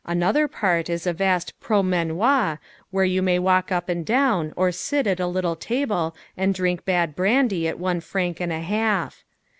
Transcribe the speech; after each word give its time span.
Another 0.03 0.47
part 0.47 0.89
is 0.89 1.05
a 1.05 1.13
vast 1.13 1.59
"promenoir" 1.59 2.57
where 2.89 3.05
you 3.05 3.21
may 3.21 3.37
walk 3.37 3.71
up 3.71 3.87
and 3.87 4.03
down 4.03 4.51
or 4.57 4.71
sit 4.71 5.05
at 5.05 5.19
a 5.19 5.27
little 5.27 5.55
table 5.55 6.15
and 6.35 6.55
drink 6.55 6.85
bad 6.85 7.15
brandy 7.15 7.67
at 7.67 7.77
one 7.77 7.99
franc 7.99 8.39
and 8.39 8.51
a 8.51 8.61
half. 8.61 9.23